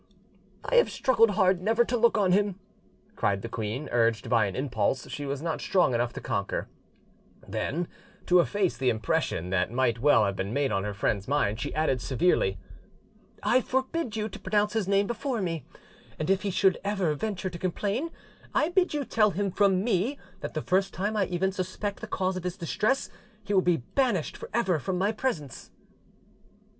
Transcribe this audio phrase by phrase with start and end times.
[0.65, 2.59] "I have struggled hard never to look on him,"
[3.15, 6.67] cried the queen, urged by an impulse she was not strong enough to conquer:
[7.47, 7.87] then,
[8.25, 11.71] to efface the impression that might well have been made on her friend's mind, she
[11.75, 12.57] added severely,
[13.43, 15.67] "I forbid you to pronounce his name before me;
[16.17, 18.09] and if he should ever venture to complain,
[18.55, 22.07] I bid you tell him from me that the first time I even suspect the
[22.07, 23.11] cause of his distress
[23.43, 25.69] he will be banished for ever from my presence."